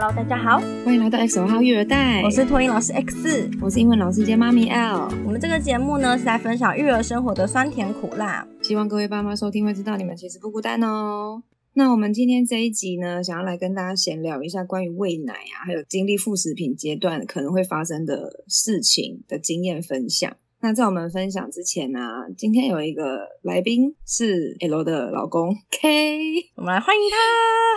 [0.00, 5.12] Hello，大家好，欢迎来到 X 号育儿袋，我是托婴老师 X，我是英文老师兼妈咪 L。
[5.26, 11.42] 我们这个节目呢是来分享育儿生活的酸甜苦辣，希望各位爸妈收听会知道你们其实不孤单哦。
[11.72, 20.36] 那我们今天这一集呢，想要来跟大家闲聊一下关于喂奶啊，还有经历副食品阶段可能会发生的事情的经验分享。
[20.60, 22.00] 那在我们分享之前呢，
[22.36, 26.18] 今天有一个来宾是 L 的老公 K，
[26.56, 27.16] 我们来欢迎他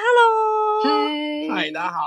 [0.04, 2.00] ，Hello，嗨，嗨，大家好。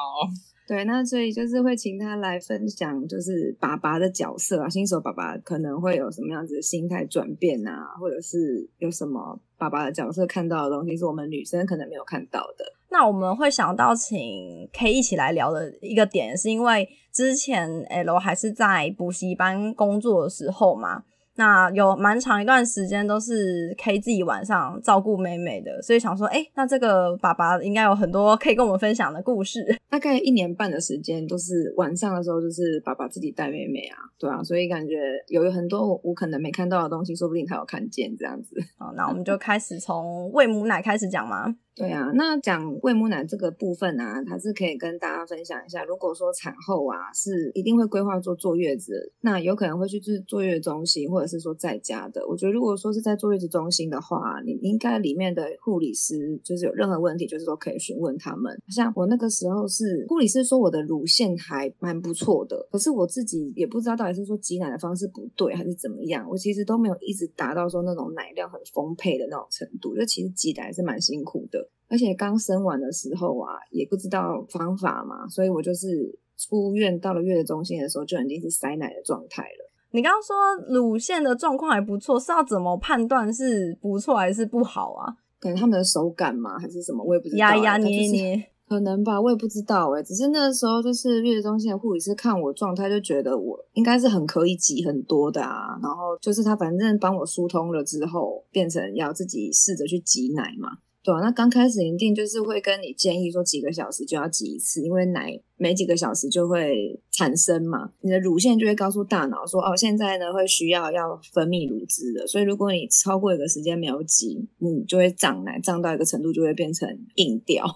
[0.67, 12.65] 对，那所以就是会请他来分享，就是爸爸的角色啊，新手爸爸可能会有什么样子的心态转变啊，或者是有什么爸爸的角色看到的东西是我们女生可能没有看到的。
[12.95, 21.03] 那我们会想到请 K 一起来聊的一个点，是因为之前 L 还是在补习班工作的时候嘛。
[21.37, 29.77] 那有蛮长一段时间都是 K 自己晚上照顾妹妹的，所以想说，哎，那这个爸爸应该有很多可以跟我们分享的故事。
[29.91, 34.95] 大概一年半的时间都是晚上的时候，就是爸爸自己带妹妹啊，对啊，所以感觉
[35.27, 38.55] 有很多我可能没看到的东西，说不定他有看见这样子。
[38.79, 41.53] 好，那我们就开始从喂母奶开始讲嘛。
[41.77, 45.83] 对啊，那讲喂母奶这个部分啊，还是可以跟大家分享一下。
[45.85, 52.25] 如果说产后啊是一定会规划做坐月子，那有可能会去是坐月中心，或者是说在家的。
[52.29, 58.57] 我觉得如果说是在坐月子中心的话，你应该里面的护理师就是有任何问题，就是说可以询问他们。
[58.69, 71.64] 像我那个时候是护理师说我的乳腺还蛮不错的，可是我自己也不知道到底是说挤奶的方式不对还是怎么样，我其实都没有一直达到说那种奶量很丰沛的那种程度，就其实挤奶是蛮辛苦的。
[71.89, 79.71] 而且刚生完的时候啊，也不知道方法嘛，所以我就是出院到了月子中心的时候，就已经是塞奶的状态了。
[79.93, 85.15] 你刚刚说乳腺的状况还不错，是要怎么判断是不错还是不好啊？
[85.39, 87.39] 可能他们的手感嘛，还是什么，我也不知道。
[87.39, 90.03] 压压捏捏，可能吧，我也不知道哎。
[90.03, 95.79] 只是那时候就是月子中心的护理师看我状态，就觉得我应该是很可以挤很多的啊。
[95.81, 100.71] 然后就是他反正帮我疏通了之后，变成要自己试着去挤奶嘛。
[101.05, 117.67] 对啊，那刚开始一定就是会跟你建议说几个小时就要挤一次，因为奶每几个小时就会产生嘛，你的乳腺就会告诉大脑说哦，现在呢会需要要分泌乳汁的，所以如果你超过一个时间没有挤，你就会胀奶，胀到一个程度就会变成硬掉，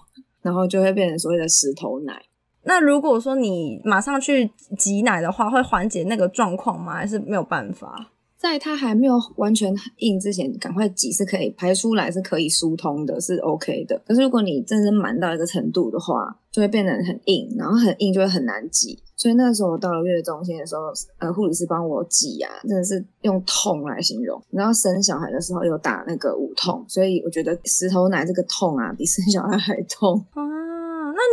[0.41, 2.23] 然后就会变成所谓的石头奶。
[2.63, 6.95] 那如果说你马上去挤奶的话，会缓解那个状况吗？
[6.95, 8.11] 还是没有办法？
[8.39, 14.01] 在它还没有完全硬之前，赶快挤是可以排出来，是可以疏通的，是 OK 的。
[14.07, 18.97] 可是如果你真的满到一个程度的话，就会变得很硬，然后很硬就会很难挤。
[19.17, 20.83] 所以那个时候我到了月子中心的时候，
[21.17, 24.41] 呃，护理师帮我挤啊，真的是用痛来形容。
[24.51, 30.25] 然后生小孩的时候有打那个无痛，所以我觉得石头奶这个痛啊，比生小孩还痛。
[30.33, 30.41] 那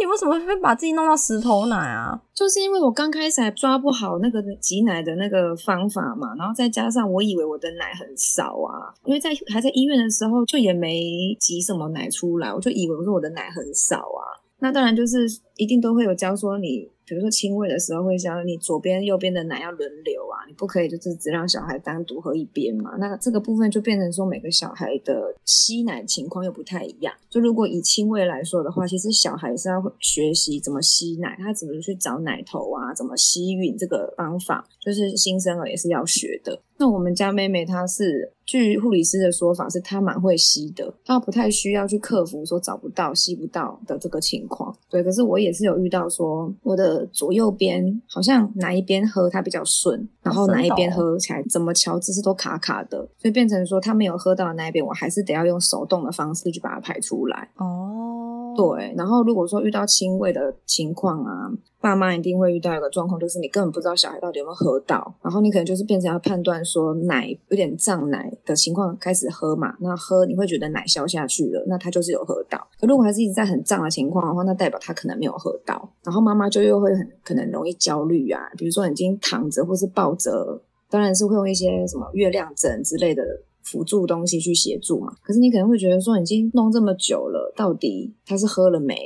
[0.01, 2.21] 你为什么会把自己弄到石头奶啊？
[2.35, 14.23] 就是因为我刚开始还抓不好那个挤奶的那个方法嘛，然后再加上我以为我的奶很少啊，因为在还在医院的时候就也没挤什么奶出来，我就以为我说我的奶很少啊。
[14.59, 16.89] 那当然就是一定都会有教说你。
[17.07, 22.97] 比如说亲喂的时候会教你左边右边的奶要轮流啊，你不可以就是只让小孩单独喝一边嘛。
[22.99, 27.15] 那这个部分就变成说每个小孩的吸奶情况又不太一样。
[27.31, 36.61] 就如果以亲喂来说的话，其实小孩是要学习怎么吸奶，他怎么去找奶头啊，怎么吸吮这个方法，就是新生儿也是要学的。
[36.79, 38.33] 那我们家妹妹她是。
[38.47, 44.73] 据护理师的说法，是她蛮会吸的，她不太需要去克服说找不到、吸不到的这个情况。
[44.89, 57.51] 对，可是我也是有遇到说，我的左右边好像哪一边喝它比较顺，然后哪一边喝起来怎么调姿势都卡卡的，所以变成说他没有喝到的那一边，我还是得要用手动的方式去把它排出来。
[57.57, 58.16] 哦，
[58.57, 61.51] 对，然后如果说遇到轻微的情况啊。
[61.79, 72.59] 爸妈一定会遇到一个状况，就是你根本不知道小孩到底有没有喝到，然后你可能就是变成要判断说奶有点胀奶的情况开始喝嘛，那喝你会觉得奶消下去了，那他就是有喝到。
[72.81, 80.61] 可如果还是一直在很胀的情况的话，那代表他可能没有喝到，然后妈妈就又会很可能容易焦虑啊，比如说已经躺着或是抱着，
[80.91, 83.23] 当然是会用一些什么月亮枕之类的
[83.67, 85.13] 辅助东西去协助嘛。
[85.23, 88.97] 可是你可能会觉得说已经弄这么久了，到底他是喝了没？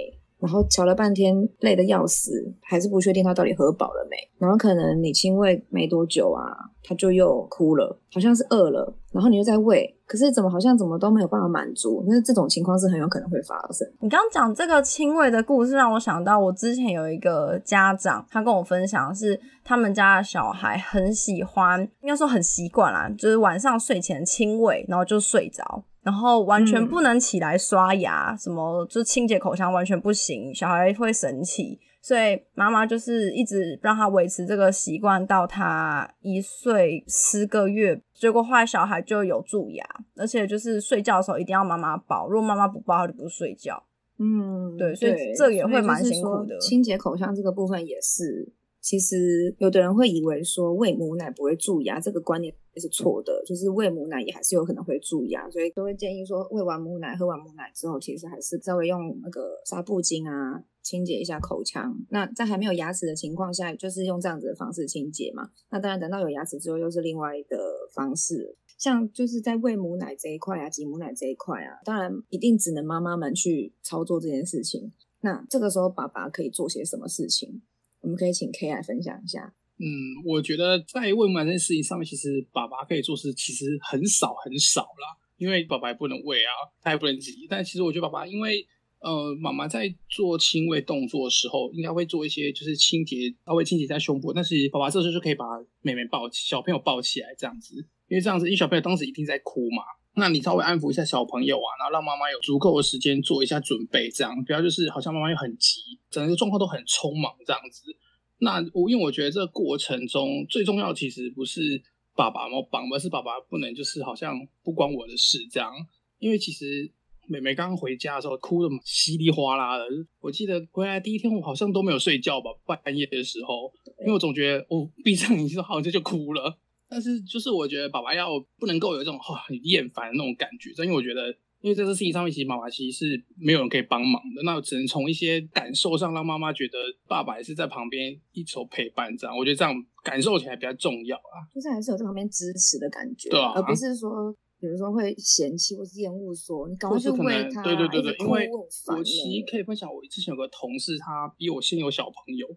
[0.40, 4.16] 然后瞧了半天，累得要死，还是不确定他到底喝饱了没。
[4.38, 8.92] 然后可能你亲喂没多久啊，他就又哭了，好像是饿了。
[9.12, 12.02] 然后你又在喂，可是怎么好像怎么都没有办法满足。
[12.06, 13.86] 那这种情况是很有可能会发生。
[14.00, 25.84] 你刚刚讲这个亲喂的故事，让我想到我之前有一个家长，他跟我分享是他们家的小孩很喜欢，应该说很习惯啦，就是晚上睡前亲喂，然后就睡着。
[26.02, 31.78] 然后完全不能起来刷牙，什么就清洁口腔完全不行，小孩会生气。
[32.02, 39.84] 所以妈妈就是一直让他维持这个习惯到他一岁十个月，结果后来小孩就有蛀牙，
[40.16, 43.82] 而且就是睡觉的时候一定要妈妈抱，如果妈妈不抱，他就不睡觉。
[44.18, 46.58] 嗯，对，所以这也会蛮辛苦的。
[46.58, 48.50] 清洁口腔这个部分也是。
[48.80, 53.42] 其实有的人会以为说喂母奶不会蛀牙，这个观念也是错的。
[53.46, 61.94] 就是喂母奶也还是有可能会蛀牙，所以都会建议说喂完母奶、喝完母奶之后，其实还是稍微用那个纱布巾啊清洁一下口腔。
[62.08, 65.50] 那在还没有牙齿的情况下，就是用这样子的方式清洁嘛。
[65.70, 67.58] 那当然等到有牙齿之后，又是另外的
[67.92, 68.56] 方式。
[68.78, 74.90] 像就是在喂母奶这一块啊，挤母奶这一块啊，当然一定只能妈妈们去操作这件事情。
[75.20, 77.60] 那这个时候爸爸可以做些什么事情？
[78.00, 79.54] 我们可以请 K 来分享一下。
[79.78, 79.86] 嗯，
[80.26, 86.52] 我觉得在喂母奶这件事情上面，其实爸爸可以做事其实很少很少啦，因为爸爸也不能喂啊，
[86.82, 87.46] 他也不能挤。
[87.48, 88.66] 但其实我觉得爸爸，因为
[88.98, 94.34] 呃，妈妈在做亲喂动作的时候，应该会做一些就是清洁，稍微清洁一下胸部。
[94.34, 95.46] 但是爸爸这时候就可以把
[95.80, 97.76] 妹妹抱起，小朋友抱起来这样子，
[98.08, 99.82] 因为这样子，因为小朋友当时一定在哭嘛，
[100.14, 105.80] 那你稍微安抚一下小朋友啊，然后让妈妈有足够的时间做一下准备，这样不要就是好像妈妈又很急，
[106.10, 107.96] 整个状况都很匆忙这样子。
[108.38, 111.82] 那我因为我觉得这个过程中最重要其实不是
[112.16, 115.72] 爸爸嘛绑，而是爸爸不能就是好像不关我的事这样。
[116.18, 116.90] 因为其实
[117.28, 119.84] 妹妹刚刚回家的时候哭的稀里哗啦的，
[120.20, 126.58] 我记得回来第一天我好像都没有睡觉吧，半夜的时候，因为我总觉得我闭上眼睛好像就哭了。
[126.90, 128.28] 但是就是我觉得爸爸要
[128.58, 131.34] 不能够有这种很厌烦的那种感觉，因为我觉得。
[131.62, 139.36] 因为在这事情上面，其实妈妈其实是没有人可以帮忙的，那只能从一些感受上让妈妈觉得爸爸也是在旁边一手陪伴这样。
[139.36, 152.48] 我觉得这样感受起来比较重要啊，就是还是有在旁边支持的感觉，对啊，而不是说比如说会嫌弃或是厌恶说你赶快去喂他，对对对对，因为我其实可以分享，我之前有个同事，他比我先有小朋友，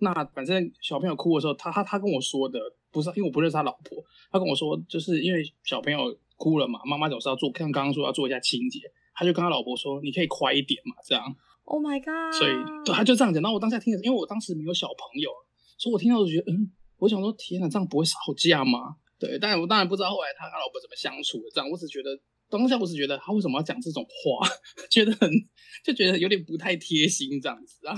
[0.00, 2.60] 那反正小朋友哭的时候，他他他跟我说的
[2.92, 6.16] 不是因为我不认识他老婆，他跟我说就是因为小朋友。
[6.38, 6.80] 哭了嘛？
[6.84, 8.80] 妈妈总是要做，像刚刚说要做一下清洁，
[9.14, 11.22] 他就跟他老婆说：“你可以快一点嘛，这样。”
[11.62, 12.36] Oh my god！
[12.36, 12.52] 所以
[12.84, 13.40] 对，他就这样讲。
[13.40, 15.30] 然后我当下听的，因为我当时没有小朋友，
[15.78, 18.96] 所以我听到就觉得，嗯，我想说，天哪，这样不会吵架吗？
[19.20, 21.44] 对，但我当然不知道后来他跟老婆怎么相处的。
[21.54, 22.10] 这样，我只觉得
[22.50, 24.44] 当下我只觉得他为什么要讲这种话，
[24.90, 25.30] 觉得很
[25.84, 27.94] 就觉得有点不太贴心这样子啊。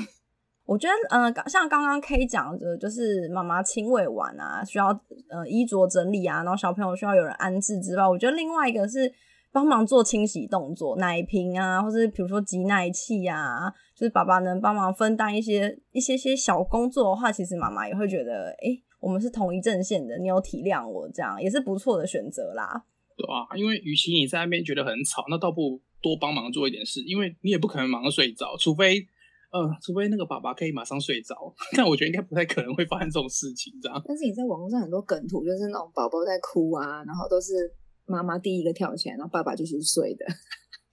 [0.66, 4.88] 我觉得，呃，像刚刚 K 讲的，就是妈妈亲喂完啊，需要
[5.28, 9.12] 呃衣着整理啊，然后小朋友需要有人安置之外，我觉得另外一个是
[9.52, 22.84] 帮忙做清洗动作，奶瓶啊，或者比如说挤奶器啊，就是爸爸能帮忙分担一些一些些小工作的话，其实妈妈也会觉得，哎，我们是同一阵线的，你有体谅我，这样也是不错的选择啦。
[23.18, 29.06] 对啊，因为与其你在那边觉得很吵，那倒不如多帮忙做一点事，因为你也不可能忙睡着，除非。
[29.54, 34.02] 嗯，除非那个爸爸可以马上睡着，但我觉得应该不太可能会发生这种事情，这样。
[34.04, 37.72] 但是你在网络上很多梗图，就是那种宝宝在哭啊，然后都是
[38.04, 40.26] 妈妈第一个跳起来，然后爸爸就是睡的。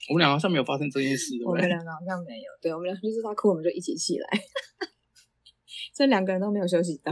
[0.10, 2.52] 我们两个好像没有发生这件事， 我们两个好像没有。
[2.62, 4.28] 对，我们俩就是他哭，我们就一起起来。
[5.98, 7.12] 这两个人都没有休息到。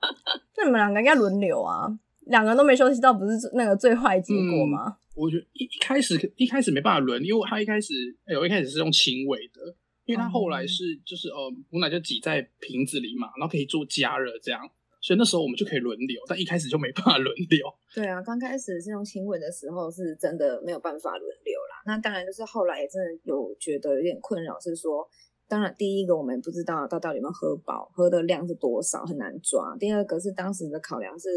[0.56, 1.84] 那你们两个应该轮流啊，
[2.26, 4.96] 两个人都没休息到，不是那个最坏结果吗？
[5.14, 7.92] 我觉得一一开始一开始没办法轮，因为他一开始
[8.24, 9.76] 哎，我一开始是用轻微的。
[10.08, 11.36] 因为他后来是就是呃
[11.68, 14.58] 母奶就挤在瓶子里嘛，然后可以做加热这样，
[15.02, 17.60] 所以那时候我们就可以轮流，但一开始就没办法轮流。
[17.94, 21.82] 对啊，刚开始是用亲吻的时候是真的没有办法轮流啦。
[21.84, 25.06] 那当然就是后来也真的有觉得有点困扰，是说，
[25.46, 29.76] 当然第一个我们不知道他到底有没有喝饱，喝的量是多少很难抓。
[29.78, 31.28] 第二个是当时的考量是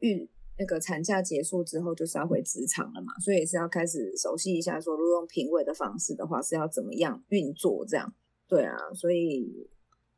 [0.00, 0.26] 育。
[0.58, 8.12] 那个产假结束之后就是要回职场了嘛，所以也是要开始熟悉一下，说如果用评委的方式的话是要怎么样运作这样。
[8.48, 9.70] 对啊，所以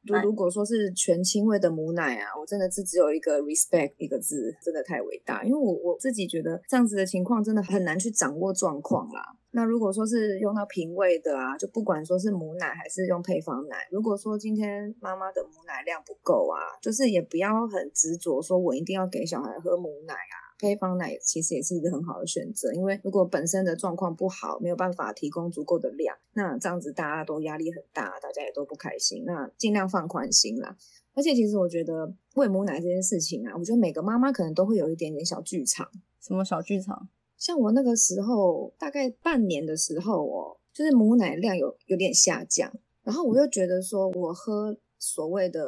[0.03, 9.21] 如如果说是全亲喂的母奶啊，我真的是只有一个 respect 一个字，真的太伟大，因为我我自己觉得这样子的情况真的很难去掌握状况啦。
[9.53, 30.77] 那如果说是用到平喂的啊，就不管说是母奶还是用配方奶，如果说今天妈妈的母奶量不够啊，就是也不要很执着说我一定要给小孩喝母奶啊，配方奶其实也是一个很好的选择，因为如果本身的状况不好，没有办法提供足够的量，那这样子大家都压力很大，大家也都不开心，那尽量放宽心啦。
[31.15, 35.89] 而且其实我觉得喂母奶这件事情啊，我觉得每个妈妈可能都会有一点点小剧场，
[36.21, 37.09] 什么小剧场？
[37.37, 42.71] 像我那个时候，大概半年的时候哦，就是母奶量有有点下降，
[43.03, 45.67] 然后我又觉得说，我喝所谓的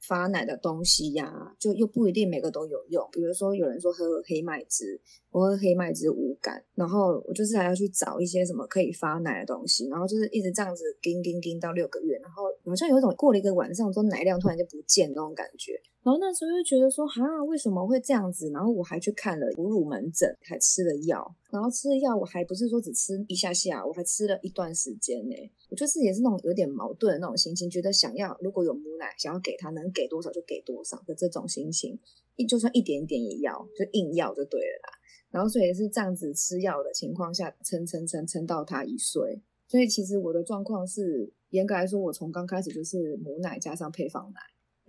[0.00, 3.06] 发奶的东西呀，就又不一定每个都有用。
[3.12, 15.80] 比如说，有人说喝黑麦汁，我喝黑麦汁无感，然后我就是还要去找一些什么可以发奶的东西，然后就是一直这样子叮叮叮到六个月，然后好像有一种过了一个晚上，说奶量突然就不见那种感觉。
[16.02, 18.50] 然后那时候就觉得说，哈，为什么会这样子？
[18.50, 21.36] 然后我还去看了哺乳门诊，还吃了药。
[21.50, 25.34] 然后吃了药，我还不是说只吃一下下，我还吃了一段时间呢。
[25.68, 31.98] 我就是也是那种有点矛盾的那种心情，觉得想要如果有母奶，想要给他，能给多少就给多少的这种心情，
[32.36, 34.98] 一就算一点点也要，就硬要就对了啦。
[35.30, 39.42] 然后所以也是这样子吃药的情况下，撑撑撑撑到他一岁。
[39.68, 44.40] 所以其实我的状况是，严格来说，我从刚开始就是母奶加上配方奶。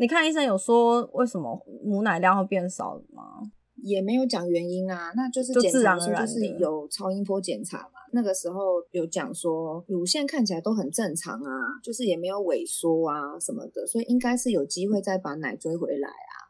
[0.01, 3.39] 你看医生有说为什么母奶量会变少吗？
[3.83, 7.99] 也没有讲原因啊，那就是检查就是有超音波检查嘛。
[8.11, 11.51] 那个时候有讲说乳腺看起来都很正常啊，
[11.83, 16.49] 就是也没有萎缩啊什么的，所以应该是有机会再把奶追回来啊。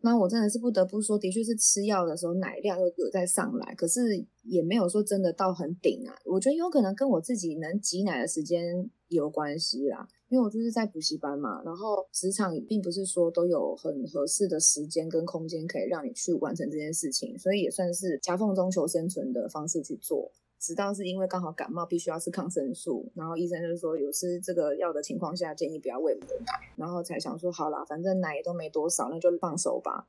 [0.00, 6.16] 那我真的是不得不说，的确是吃药的时候奶量又有在上来，可是也没有说真的到很顶啊。
[6.24, 10.08] 我觉得有可能跟我自己能挤奶的时间有关系啦。
[10.28, 20.30] 因为我就是在补习班嘛，然后职场并不是说都有很合适的时间跟空间可以让你去完成这件事情，所以也算是夹缝中求生存的方式去做。
[20.60, 30.08] 直到是因为刚好感冒，必须要吃抗生素，然后医生就是说有吃这个药的情况下，建议不要喂母奶，然后才想说好啦，反正奶也都没多少，那就放手吧。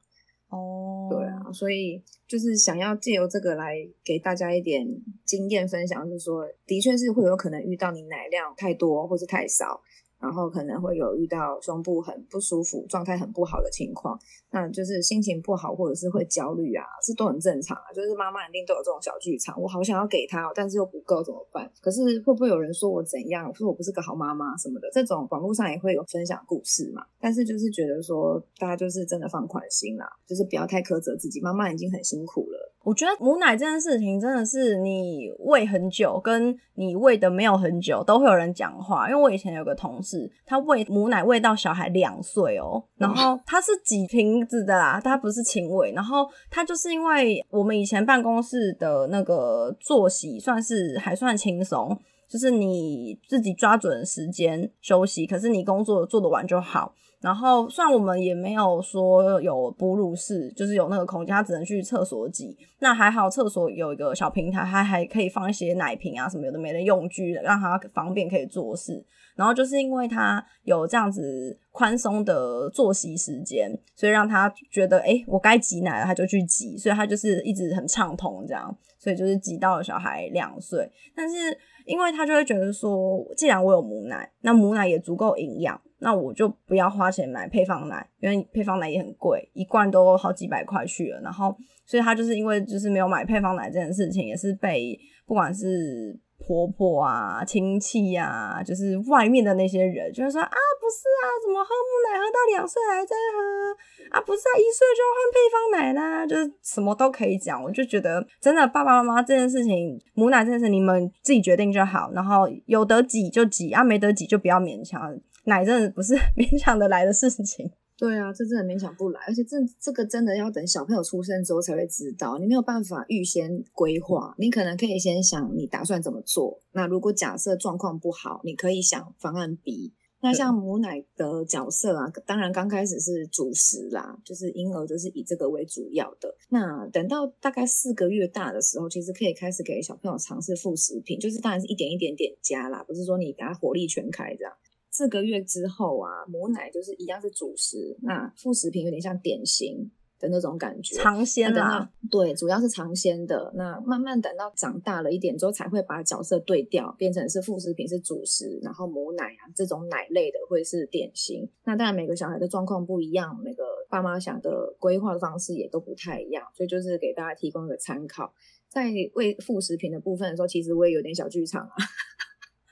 [0.50, 4.86] 哦，对啊，所以就是想要借由这个来给大家一点
[5.24, 9.82] 经验分享，就是说的确是会有可能遇到你奶量太多或是太少。
[10.20, 14.20] 然后可能会有遇到胸部很不舒服、状态很不好的情况，
[14.52, 17.94] 那就是心情不好或者是会焦虑啊，这都很正常啊。
[17.96, 21.72] 就是妈妈一定都有这种小剧场，我好想要给他，但是又不够怎么办？
[21.82, 23.54] 可是会不会有人说我怎样？
[23.56, 24.90] 说我不是个好妈妈什么的？
[24.92, 27.06] 这种网络上也会有分享故事嘛。
[27.20, 31.40] 但是就是觉得说，大家就是真的放宽心啦，就是不要太苛责自己。
[31.42, 32.74] 妈妈已经很辛苦了。
[32.84, 39.10] 我觉得母奶这件事情真的是你喂很久，跟你喂的没有很久，都会有人讲话。
[39.10, 40.09] 因为我以前有个同事，
[40.46, 45.92] 他喂母奶喂到小孩两岁哦，然后他是挤瓶子的啦，他不是亲喂。
[45.94, 51.98] 然后他就是因为我们以前办公室的那个作息算是还算轻松，
[52.30, 56.94] 就是你自己抓准时间休息，可是你工作做得完就好。
[57.22, 62.58] 然后，虽然我们也没有说有哺乳室，就是有那个空间，他只能去厕所挤。
[62.80, 69.06] 那还好，厕所有一个小平台，它还可以放一些奶瓶啊什么有的没的用具，让他方便可以做事。
[69.40, 78.78] 然后就是因为他有这样子宽松的作息时间，所以让他觉得，哎，我该挤奶了，他就去挤，所以他就是一直很畅通这样。
[78.98, 81.38] 所以就是挤到了小孩两岁，但是
[81.86, 85.80] 因为他就会觉得说，既然我有母奶，那母奶也足够营养。
[86.02, 91.20] 那我就不要花钱买配方奶，因为配方奶也很贵，一罐都好几百块去了。
[91.20, 91.54] 然后，
[91.86, 104.22] 所以他就是因为就是没有买配方奶这件事情，也是被不管是婆婆啊、亲戚呀，就是外面的那些人，就是说啊，不是啊，怎么喝母奶喝到两岁还在喝啊？
[104.22, 107.64] 不是啊，一岁就换配方奶啦，就是什么都可以讲。
[107.64, 112.10] 我就觉得真的爸爸妈妈这件事情，母奶这件事你们自己决定就好。
[112.14, 115.02] 然后有得挤就挤啊，没得挤就不要勉强。
[115.46, 117.72] 奶真的不是 勉强的来的事情。
[118.00, 124.34] 对啊，这真的勉强不来，而且这这个真的要等小朋友出生之后才会知道，你没有办法预先规划。
[124.38, 126.62] 你可能可以先想你打算怎么做。
[126.72, 129.92] 那如果假设状况不好，你可以想方案 B。
[130.22, 136.34] 那像母奶的角色啊，当然刚开始是主食啦，就是婴儿就是以这个为主要的。
[136.50, 144.54] 那等到大概四个月大的时候，其实可以开始给小朋友尝试副食品，就是当然是一点一点点加啦，不是说你给他火力全开这样。
[145.00, 149.90] 四个月之后啊，母奶就是一样是主食，那副食品有点像点心
[150.20, 151.90] 的那种感觉，尝鲜的。
[152.12, 153.50] 对，主要是尝鲜的。
[153.56, 161.50] 那慢慢等到长大了一点之后，才会把角色对调，变成是副食品是主食，然后母奶啊这种奶类的会是点心。
[161.64, 168.34] 那当然每个小孩的状况不一样，每个爸妈想的规划的方式也都不太一样，所以就是给大家提供一个参考。
[168.68, 171.74] 在喂副食品的部分的时候，其实我也有点小剧场啊。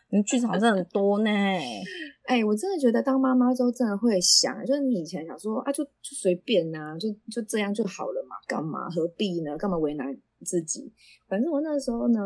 [0.10, 1.30] 你剧场真的很多呢，
[2.28, 9.58] 哎，我真的觉得当妈妈之后真的会想，就是你以前想说啊，就就随便呐，就就这样就好了嘛，干嘛何必呢？
[9.58, 10.08] 干嘛为难
[10.46, 10.94] 自己？
[11.28, 12.20] 反正我那时候呢，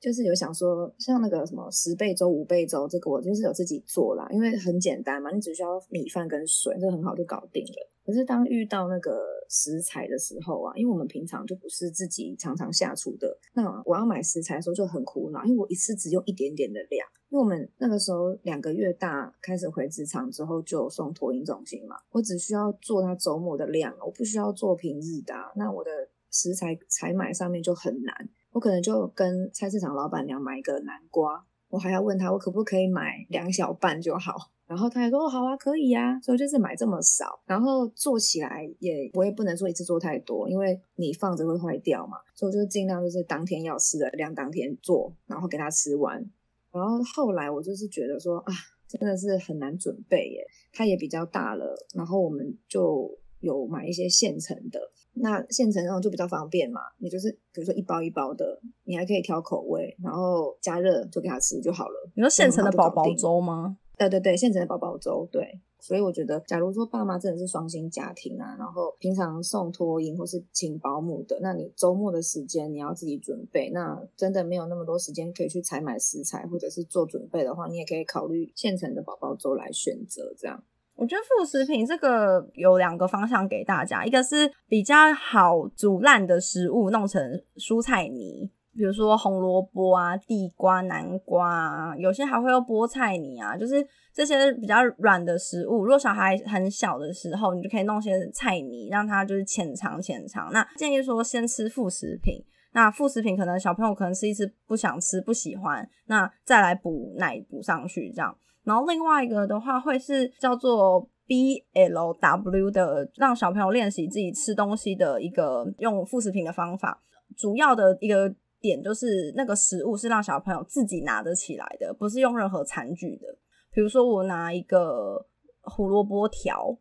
[0.00, 7.90] 就是有想说，像那个什么十倍粥、五倍粥，这个我就是有自己做啦，因为很简单嘛，你只需要米饭跟水，这很好就搞定了。
[8.04, 17.06] 可是当遇到那个食材的时候啊，因为我们平常就不是自己常常下厨的，那我要买食材的时候就很苦恼，因为我一次只用一点点的量。
[17.30, 25.90] 因为我们那个时候两个月大，开始回职场之后就送托婴中心嘛，我只需要做他周末的量，我不需要做平日的，那我的
[26.30, 34.34] 食材采买上面就很难，我可能就跟菜市场老板娘买一个南瓜，我还要问他我可不可以买两小半就好。
[34.68, 46.22] 然后他还说好啊可以呀，所以就是买这么少，然后做起来也我也不能做一次做太多，因为你放着会坏掉嘛，所以我就尽量就是当天要吃的量当天做，然后给他吃完。
[46.72, 48.52] 然后后来我就是觉得说啊，
[48.88, 53.10] 真的是很难准备耶，他也比较大了，然后我们就
[53.40, 54.80] 有买一些现成的，
[55.14, 62.10] 那现成那种就比较方便嘛，你就是比如说一包一包的，你还可以调口味，然后加热就给他吃就好了。
[62.14, 63.78] 你说现成的宝宝粥吗？
[63.96, 80.34] 对对对，现成的宝宝粥，对，所以我觉得，假如说爸妈真的是双薪家庭啊，然后平常送托婴或是请保姆的，那你周末的时间你要自己准备，那真的没有那么多时间可以去采买食材或者是做准备的话，你也可以考虑现成的宝宝粥来选择。
[80.36, 80.62] 这样，
[80.96, 88.50] 我觉得副食品这个有两个方向给大家，一个是比较好煮烂的食物弄成蔬菜泥。
[88.78, 95.82] 比如说红萝卜啊、地瓜、南瓜啊，有些还会用菠菜泥啊，就是这些比较软的食物。
[95.82, 100.52] 如果小孩很小的时候，你就可以弄些菜泥，让他就是浅尝浅尝。
[100.52, 102.40] 那建议说先吃副食品，
[102.72, 108.32] 那副食品可能小朋友可能吃一次不想吃、不喜欢，那再来补奶补上去这样。
[108.62, 117.02] 然后另外一个的话会是叫做 B L W 的，让小朋友练习自己吃东西的一个用副食品的方法，
[117.36, 118.32] 主要的一个。
[118.60, 123.26] 点就是那个食物是让小朋友自己拿得起来的，不是用任何餐具的。
[123.72, 125.26] 比如说我拿一个
[125.62, 126.76] 胡萝卜条，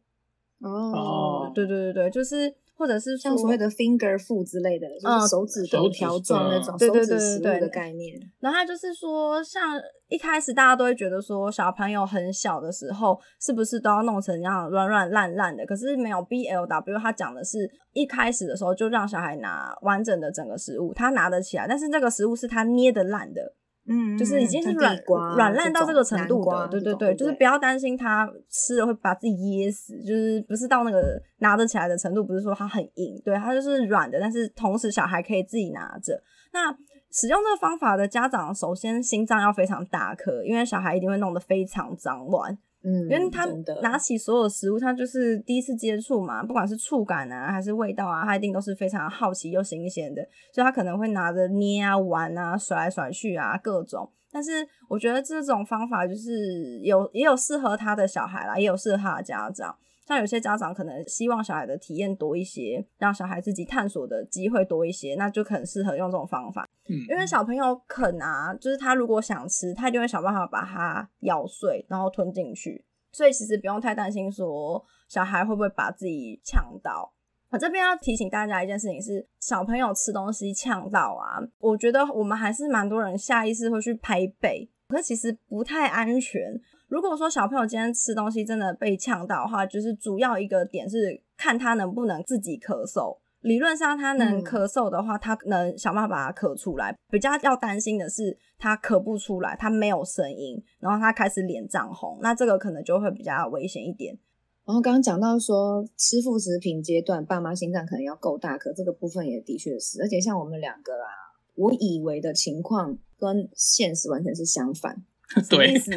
[0.59, 2.55] 哦，对对对对，就是。
[2.77, 8.17] 或者是像所谓的 finger food 之类的，就是手指头条状那种，对对对对对的概念。
[8.39, 15.65] 然后就是说，像一开始大家都会觉得说，小朋友很小的时候，是不是都要弄成这样软软烂烂的？
[15.65, 23.55] 可是没有 B L W，他讲的是一开始的时候就让小孩拿完整的整个食物，他拿得起来，但是这个食物是他捏的烂的。
[23.87, 24.95] 嗯，就是已经是软
[25.35, 36.21] 软烂到这个程度的，对对对，就是不要担心他吃了会把自己噎死，就是不是到那个拿得起来的程度，不是说它很硬，对，它就是软的，但是同时小孩可以自己拿着。
[36.51, 36.75] 那
[37.11, 42.57] 使用这个方法的家长，首先心脏要非常大颗，因为小孩一定会弄得非常脏乱。
[42.89, 43.45] 嗯，因为他
[43.81, 54.09] 拿起所有食物，他就是第一次接触嘛，不管是触感啊，还是味道啊，他一定都是非常好奇又新鲜的，所以他可能会拿着捏啊、玩啊、甩来甩去啊，各种。
[54.31, 59.75] 但是我觉得这种方法就是有也有适合他的小孩啦，也有适合他的家长。
[60.05, 66.66] 像有些家长可能希望小孩的体验多一些，让小孩自己探索的机会多一些，那就很适合用这种方法。
[66.89, 72.85] 嗯，因为小朋友啃啊，就是他如果想吃，他一定会想办法把它咬碎，然后吞进去。
[73.11, 77.13] 所以其实不用太担心说小孩会不会把自己呛到。
[77.49, 86.41] 我这边要提醒大家一件事情是，小朋友吃东西呛到啊，我觉得我们还是蛮多人下意识会去拍背，可其实不太安全。
[86.89, 93.17] 如果说小朋友今天吃东西真的被呛到的话，就是主要一个点是看他能不能自己咳嗽。
[93.41, 96.95] 理论上他能咳嗽的话，他能想办法把它咳出来。
[97.09, 104.17] 比较要担心的是他咳不出来，他没有声音，然后他开始脸涨红，那这个可能就会比较危险一点。
[104.65, 110.01] 然后刚刚讲到说吃副食品阶段，爸妈心脏可能要够大可，这个部分也的确是。
[110.01, 111.07] 而且像我们两个啊，
[111.55, 115.01] 我以为的情况跟现实完全是相反。
[115.49, 115.91] 什么意思？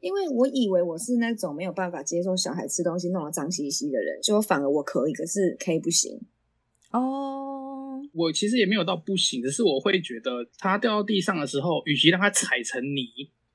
[0.00, 6.18] 因为我以为我是那种没有办法接受小孩吃东西弄得脏兮兮的人，就反而我可以，可是 K 不行。
[6.90, 13.06] 哦，我其实也没有到不行，只是我会觉得它掉到地上的时候，与其让它踩成泥，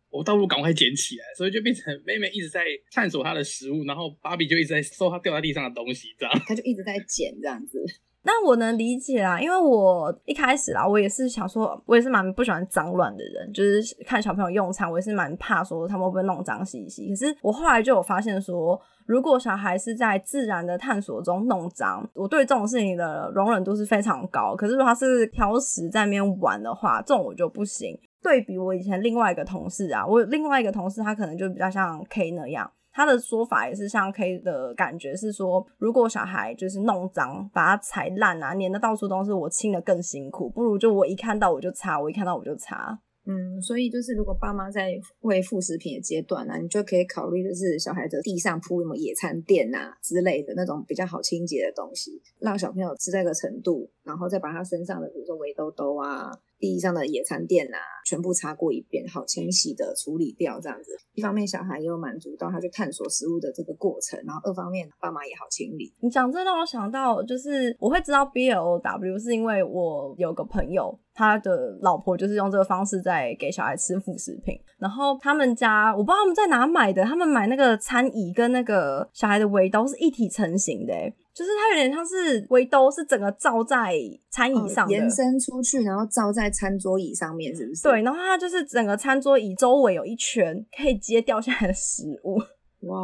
[0.09, 7.83] 我倒不如赶快捡起来，所以就变成妹妹一直在探索她的食物，然后芭比就一直在收她掉在地上的东西，这样，她就一直在捡这样子。
[8.25, 17.09] 那我能理解啦，因为我一开始啦，我也是想说，我也是蛮不喜欢脏乱的人，就是看小朋友用餐，我也是蛮怕说他们会不会弄脏兮兮。
[17.09, 24.55] 可是我后来就有发现说，如果小孩是在自然的探索中弄脏，我对这种事情的容忍度是非常高。
[24.55, 27.99] 可是如果他是挑食在那边玩的话，这种我就不行。
[28.21, 32.71] 对比我以前另外一个同事啊，我另外一个同事他可能就比较像 K 那样。
[32.93, 42.99] 他的说法也是像 K 的感觉是说，如果小孩就是弄脏，把它踩烂啊，粘的到处都是，我清的更辛苦，不如就我一看到我就擦，我一看到我就擦。
[43.25, 56.29] 嗯，所以就是如果爸妈在喂副食品的阶段呢，你就可以考虑就是小孩的地上铺什么野餐垫啊之类的那种比较好清洁的东西，让小朋友吃这个程度，然后再把他身上的比如说围兜兜啊、
[56.63, 60.91] 地上的野餐垫啊，全部擦过一遍，好清洗的处理掉，这样子。
[61.13, 65.93] 一方面小孩也有满足到他去探索食物的这个过程，然后二方面爸妈也好清理。
[65.99, 80.93] 你讲这让我想到，就是我会知道 B L O W 是因为我有个朋友，他的老婆就是用这个方式在给小孩吃副食品，然后他们家我不知道他们在哪买的，他们买那个餐椅跟那个小孩的围兜是一体成型的、
[81.33, 83.93] 就是它有点像是围兜是整个罩在
[84.29, 87.83] 餐椅上，哦延伸出去，然后罩在餐桌椅上面，是不是？
[87.83, 92.39] 对，，然后它就是整个餐桌椅周围有一圈可以接掉下来的食物，
[92.85, 92.97] 哇，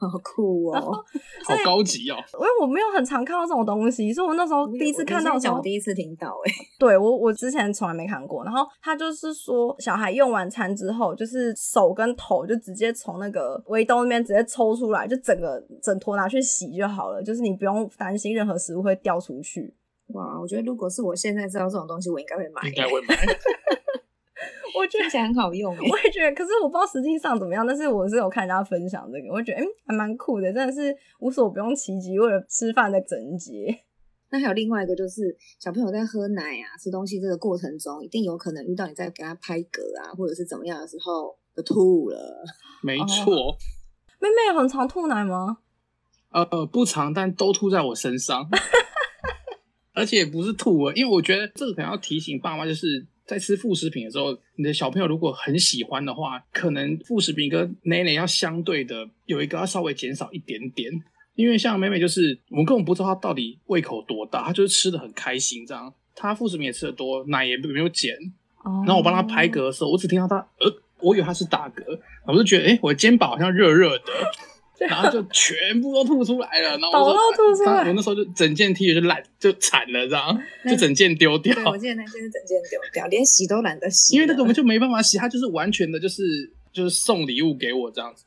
[0.00, 0.80] 好酷哦！
[1.46, 2.16] 好高级哦。
[2.34, 8.44] 因为我没有很常看到这种东西，所以我那时候第一次看到我第一次听到、 哎，对我我之前从来没看过。
[8.44, 19.74] 然后他就是说，小孩用完餐之后，就是手跟头就直接从那个围兜那边直接抽出来，就整个整坨拿去洗就好了，就是你不用担心任何食物会掉出去。
[20.08, 23.16] 哇，我觉得如果是我现在知道这种东西，我应该会买、应该会买。
[24.74, 33.80] 我觉得听起来很好用、 哎我也觉得，可是我不知道实际上怎么样，但是我是有看人家分享这个，我觉得嗯还蛮酷的，真的是无所不用其极，为了吃饭的整洁。
[34.30, 42.44] 那还有另外一个就是小朋友在喝奶啊、吃东西这个过程中，一定有可能遇到你在给他拍嗝啊，或者是怎么样的时候就吐了。
[42.82, 43.56] 没错，
[44.18, 45.58] 妹妹很常吐奶吗？
[46.30, 48.48] 呃，不常，但都吐在我身上，
[49.94, 60.92] 而且不是吐了，因为我觉得这个可能要提醒爸妈，就是在吃副食品的时候，你的小朋友如果很喜欢的话，可能副食品跟奶奶要相对的有一个要稍微减少一点点。
[61.34, 65.92] 因为像美美就是，我们根本不知道她到底胃口多大，她就是吃的很开心这样。
[66.14, 68.14] 她副食品也吃的多，奶也没有减。
[68.62, 71.82] 哦然后我帮她拍嗝的时候，我只听到她呃，我以为她是打嗝，
[72.26, 74.04] 我就觉得哎、诶我的肩膀好像热热的，
[74.78, 76.76] 然后就全部都吐出来了。
[76.78, 81.64] 然后我都 吐出来我那时候就整件 T 恤就烂就惨了，这样就整件丢掉对，。
[81.64, 84.14] 我记得那件是整件丢掉，连洗都懒得洗。
[84.14, 86.22] 因为那个我们就没办法洗，它就是完全的就是
[86.72, 88.24] 就是送礼物给我这样子。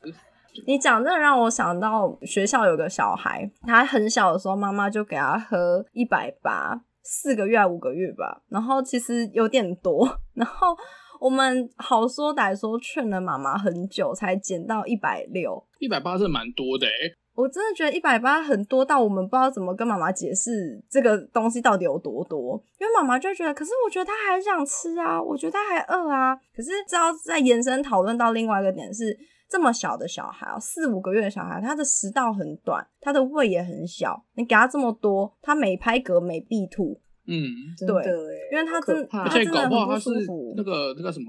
[0.66, 10.76] 你讲这让我想到学校有个小孩，他很小的时候，妈妈就给他喝一百八，四个月还五个月吧，然后其实有点多，然后
[11.20, 15.62] 我们好说歹说劝了妈妈很久，才减到一百六。
[15.78, 16.90] 一百八是蛮多的哎、
[17.34, 26.34] 我真的觉得一百八很多到我们不知道怎么跟妈妈解释这个东西到底有多多，因为妈妈就会觉得，可是我觉得她还想吃啊，我觉得她还饿啊。
[26.54, 29.16] 可是这要在延伸讨论到另外一个点是，
[29.48, 37.44] 这么小的小孩哦，四五个月的小孩，他的食道很短，他的胃也很小，你给他这么多，他每拍嗝每必吐，嗯，
[37.76, 38.04] 真的哎，
[38.50, 41.26] 因为他真好可怕而且搞不好他他是真的很不舒服那个那个什么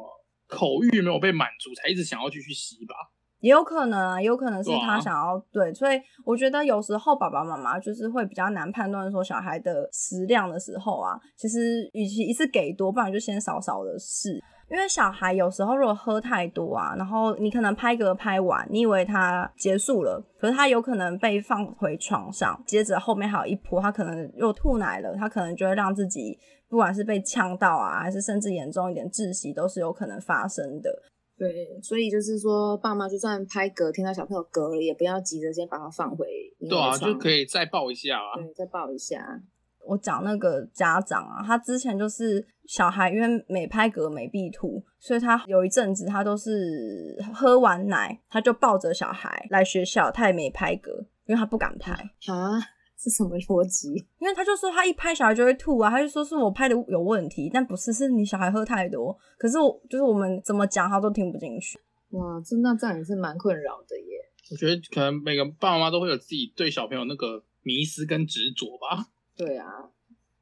[0.47, 2.95] 口欲没有被满足，才一直想要继续吸吧。
[3.41, 14.38] 也有可能啊，也有可能是他想要对，所以我觉得有时候爸爸妈妈就是会比较难判断说小孩的食量的时候啊，其实与其一次给多，不然就先少少的试。
[14.69, 26.38] 因为小孩有时候如果喝太多啊，然后你可能拍嗝拍完，你以为他结束了，可是他有可能被放回床上，接着后面还有一波，他可能又吐奶了，他可能就会让自己
[26.69, 30.89] 不管是被呛到啊，还是甚至严重一点窒息，都是有可能发生的。
[31.38, 36.27] 对，所以就是说，爸妈就算拍嗝，听到小朋友嗝了，也不要急着先把他放回
[36.60, 38.36] 婴对啊，就可以再抱一下啊。
[38.36, 39.41] 对，再抱一下。
[39.85, 50.91] 我讲那个家长啊，他之前就是小孩，因为每拍嗝没必吐，所以他有一阵子他都是喝完奶，他就抱着小孩来学校，他也没拍嗝，
[51.25, 51.91] 因为他不敢拍，
[52.27, 52.59] 啊，
[52.97, 53.93] 是什么逻辑？
[54.19, 59.17] 因为他就说他一拍小孩就会吐啊，他就说是我拍的有问题，但不是，是你小孩喝太多。
[59.37, 61.79] 可是我就是我们怎么讲他都听不进去。
[62.11, 64.17] 哇，真的这样也是蛮困扰的耶。
[64.51, 69.05] 我觉得可能每个爸爸妈妈都会有自己对小朋友那个迷思跟执着吧。
[69.39, 69.65] 对啊，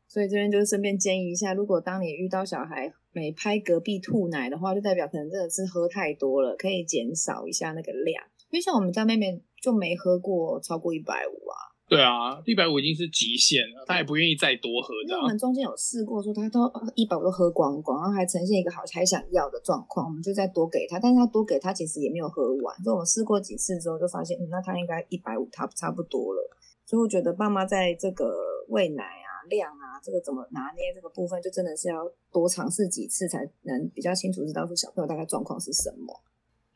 [0.08, 8.24] 所以这边就是顺便建议一下，如果当你遇到小孩每拍隔壁吐奶的话，就代表可能真的是喝太多了，可以减少一下那个量。
[8.50, 11.56] 因为像我们家妹妹就没喝过超过一百五啊，
[11.88, 26.57] 对啊，一百五已经是极限了，她也不愿意再多喝因为我们中间有试过说她都一百五都喝光光，然后还呈现一个好还想要的状况，我们就再多给她，但是她多给她其实也没有喝完，所以我们试过几次之后就发现，嗯，那她应该一百五差差不多了。
[26.88, 28.34] 所以我觉得爸妈在这个
[28.70, 36.24] 喂奶啊、量啊，这个怎么拿捏这个部分，就真的是要多尝试几次，才能比较清楚知道说小朋友大概状况是什么。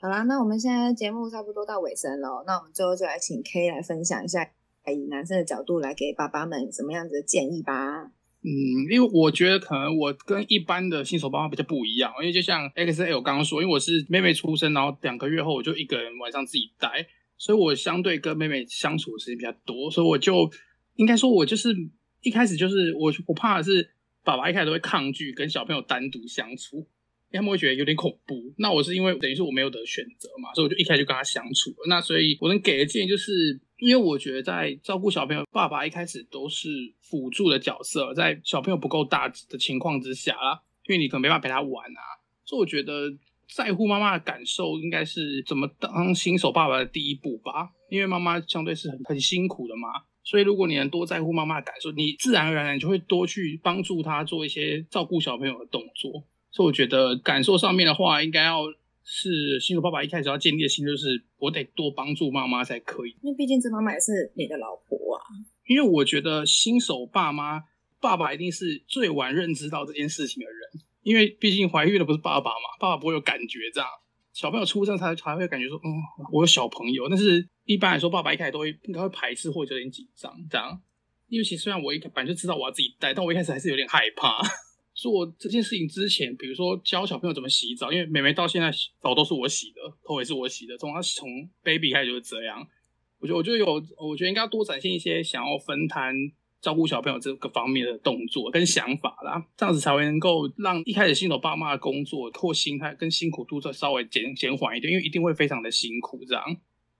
[0.01, 4.43] 好啦，那我们现在节目差不多到尾声了，那我们最后就来请 K 来分享一下，
[4.85, 8.11] 以男生的角度来给爸爸们什么样子的建议吧。
[8.43, 8.51] 嗯，
[8.89, 17.07] 因为我觉得可能我跟一般的新手爸妈比较不一样，因为就像 XL 刚刚说，因为我是妹妹出生，然后两个月后我就一个人晚上自己带，
[17.41, 20.47] 所以我相对跟妹妹相处的时间比较多，所以我就
[20.97, 21.75] 应该说，我就是
[22.21, 23.89] 一开始就是我我怕的是
[24.23, 26.77] 爸爸一开始都会抗拒跟小朋友单独相处，
[27.31, 28.53] 因为他们会觉得有点恐怖。
[28.59, 31.87] 那我是因为等于是我没有得选择嘛，所以我就一开始就跟他相处了。
[31.89, 43.09] 那所以我能给的建议就是，因为我觉得在照顾小朋友，爸爸一开始都是辅助的角色，在小朋友不够大的情况之下啦，因为你可能没办法陪他玩啊，所以我觉得
[43.53, 49.89] 在乎妈妈的感受应该是怎么当新手爸爸的第一步吧，因为妈妈相对是很很辛苦的嘛。
[50.23, 56.23] 所以，如果你能多在乎妈妈的感受，你自然而然就会多去帮助她做一些照顾小朋友的动作。
[56.51, 58.61] 所以，我觉得感受上面的话，应该要
[59.03, 63.09] 是新手爸爸一开始要建立的心，就是我得多帮助妈妈才可以。
[63.23, 65.19] 因为毕竟这妈妈也是你的老婆啊。
[65.67, 67.63] 因为我觉得新手爸妈，
[67.99, 70.59] 爸爸一定是最晚认知到这件事情的人，
[71.03, 73.89] 因为毕竟怀孕的不是爸爸嘛，爸爸不会有感觉这样。
[74.33, 75.89] 小朋友出生才才会感觉说，嗯，
[76.31, 77.09] 我有小朋友。
[77.09, 80.81] 但是一般来说，爸爸一开始都会应该会排斥或者有点紧张这样。
[81.27, 84.41] 因为其实虽然我一本来就知道我要自己带，但我一开始还是有点害怕。
[84.93, 88.69] 做这件事情之前，比如说教小朋友怎么洗澡，因为妹妹到现在
[89.01, 91.27] 澡都是我洗的，头也是我洗的，从她从
[91.63, 92.67] baby 开始就是这样。
[93.19, 93.65] 我觉得我就有，
[93.97, 96.13] 我觉得应该要多展现一些想要分摊
[96.61, 106.43] 照顾小朋友这个方面的动作跟想法啦，这样子才会能够让一开始新手爸妈的工作或心态跟辛苦度再稍微减减缓一点，因为一定会非常的辛苦这样。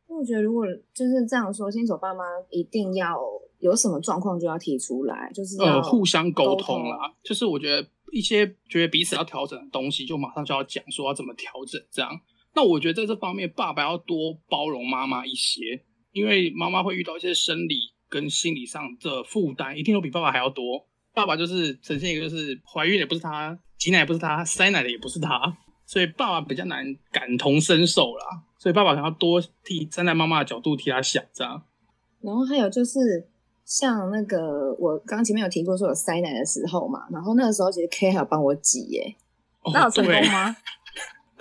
[0.08, 3.16] 那我觉得如果就是这样说，新手爸妈一定要
[3.60, 12.20] 有什么状况就要提出来，就是要呃互相沟通啦，就是我觉得一些觉得彼此要调整的东西，就马上就要讲说要怎么调整这样。
[12.54, 17.76] 那我觉得在这方面，爸爸要多包容妈妈一些，因为妈妈会遇到一些生理
[18.12, 20.86] 跟心理上的负担，一定都比爸爸还要多。
[21.14, 28.44] 爸爸就是呈现一个就是怀孕也不是他，挤奶也不是他，塞奶的也不是他，所以爸爸比较难感同身受啦。
[28.60, 31.64] 所以爸爸想要多替站在妈妈的角度替他想这样。
[32.22, 33.28] 然后还有就是
[33.66, 39.16] 像那个我刚刚前面有提过说有塞奶的时候嘛，然后那个时候其实 K 还有帮我挤耶，
[39.64, 40.56] 哦那有成功对吗？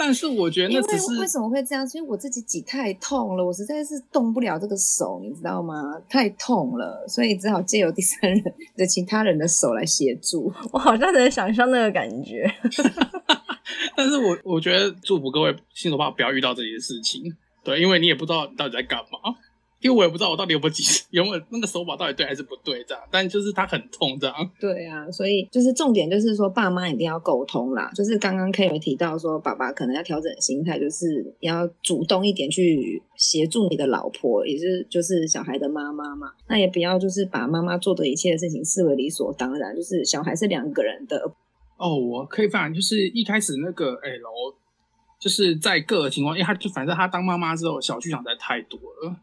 [0.03, 1.87] 但是我觉得因为那只是为什么会这样？
[1.87, 5.95] 是因为我自己挤太痛了，我实在是动不了这个手，你知道吗？
[6.09, 8.43] 太痛了，所以只好借由第三人
[8.79, 10.51] 的其他人的手来协助。
[10.73, 12.51] 我好像能想象那个感觉。
[13.95, 17.23] 但是我我觉得祝福各位新手爸爸不要遇到这些事情，
[17.63, 19.37] 对，因为你也不知道你到底在干嘛，
[19.81, 24.51] 因为我也不知道我到底有没有几有没有那个手法到底对还是不对这样，但就是它很痛这样。
[24.61, 27.91] 对啊，所以就是重点就是说，爸妈一定要沟通啦。
[27.95, 36.33] 就是刚刚 K 有提到说，爸爸可能要调整心态，就是要主动一点去协助你的老婆，也是就是小孩的妈妈嘛。
[36.49, 41.17] 那也不要就是把妈妈做的一切的事情视为理所当然，就是小孩是两个人的，
[41.79, 44.55] 哦，我可以分享，就是一开始那个 L，
[45.21, 49.15] 就是在各个情况，因为他就反正他当妈妈之后，小剧场在太多了，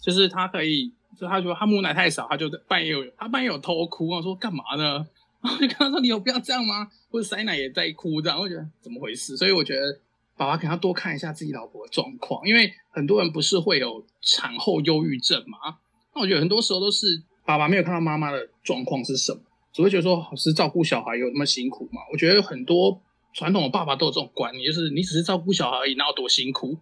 [0.00, 5.06] 就是他可以，就他说他母奶太少，他就在半夜有他半夜有偷哭，我说干嘛呢？
[5.40, 6.90] 然后就跟他说你有必要这样吗？
[7.10, 9.36] 或者塞奶也在哭这样，我觉得怎么回事？
[9.36, 9.98] 所以我觉得
[10.36, 15.76] 爸爸可能要多看一下自己老婆的状况，因为很多人不是会有产后忧郁症嘛？
[16.14, 19.40] 那我觉得很多时候都是爸爸没有看到妈妈的状况是什么。
[19.72, 22.00] 只会觉得说，是照顾小孩有那么辛苦吗？
[22.12, 23.00] 我觉得很多
[23.34, 26.78] 传统的爸爸都有这种观念，就是你只是照顾小孩而已，那有多辛苦？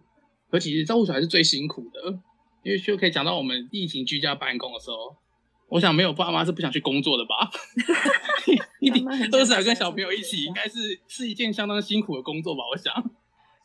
[0.51, 2.19] 而其实照顾小孩是最辛苦的，
[2.63, 5.15] 因为就可以讲到我们疫情居家办公的时候，
[5.67, 7.49] 我想没有爸妈是不想去工作的吧？
[8.79, 12.61] 一 定爸妈很想都是来跟小朋友一起，应该是是一件相当辛苦的工作吧？
[12.71, 12.93] 我想。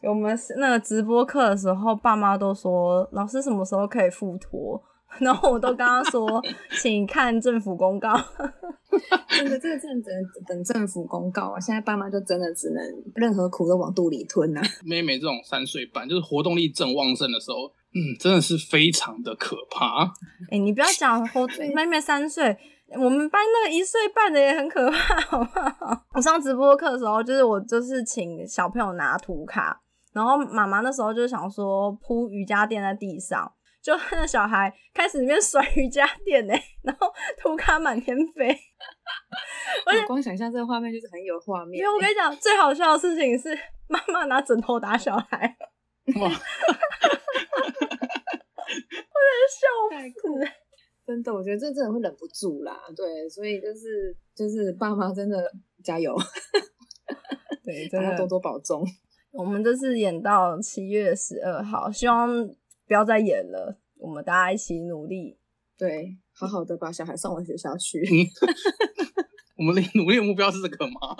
[0.01, 4.81] 我们那个直播课的时候，爸妈都说老师什么时候可以复托，
[5.21, 6.43] 然后我都跟他说，
[6.81, 8.19] 请看政府公告。
[9.29, 11.61] 真的这个真的只能等政府公告啊！
[11.61, 12.83] 现在爸妈就真的只能
[13.15, 14.63] 任何苦都往肚里吞啊。
[14.85, 20.05] 妹妹这种三岁半，就是活动力正旺盛的时候，嗯，真的是非常的可怕。
[20.51, 22.57] 哎、你不要讲 活妹妹三岁，
[22.97, 26.05] 我们班那个一岁半的也很可怕，好不好？
[26.15, 29.81] 我上直播课的时候，就是我就是请小朋友拿图卡，
[30.13, 33.53] 然后妈妈那时候就想说铺瑜伽垫在地上，
[33.88, 38.55] 就那小孩开始里面甩瑜伽垫呢、然后涂卡满天飞。
[39.87, 41.94] 我光想象这个画面就是很有画面因为。
[41.94, 45.57] 我跟你讲，最好笑的事情是妈妈拿枕头打小孩，
[46.20, 46.29] 哇，
[49.48, 50.46] 笑太酷死！
[51.07, 52.79] 真的，我觉得这真的会忍不住啦。
[52.94, 55.51] 对，所以就是就是爸妈真的
[55.83, 56.14] 加油，
[57.64, 58.87] 对，真的多多保重。
[59.33, 62.29] 我们这次演到七月十二号，希望
[62.88, 65.38] 不要再演了，我们大家一起努力。
[65.77, 68.01] 对，好好的把小孩送回学校去。
[69.59, 71.16] 我们的努力的目标是这个吗？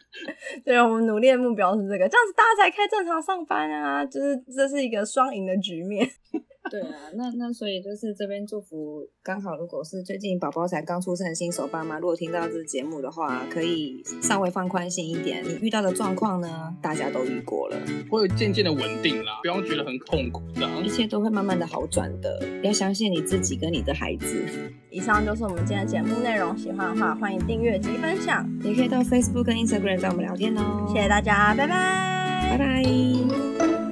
[0.64, 4.04] 对，我们努力的目标是这个，这样子大家才可以正常上班啊！
[4.04, 6.06] 就是这是一个双赢的局面。
[6.70, 15.44] 对啊，那那所以就是这边祝福，刚好如果是最近宝宝才刚出生的新手爸妈，如果听到这个节目的话，可以稍微放宽心一点。
[15.44, 17.76] 你遇到的状况呢，大家都遇过了，
[18.10, 20.88] 会渐渐的稳定啦，不要觉得很痛苦的一。
[20.88, 22.40] 切都会慢慢的好转的。
[22.62, 24.44] 要相信你自己跟你的孩子。
[24.90, 30.86] 以上就是我们今天的节目内容，喜欢的话欢迎订阅及分享，也可以到 Facebook 跟 Instagram 找我们聊天哦。
[30.88, 33.83] 谢谢大家，拜拜拜拜。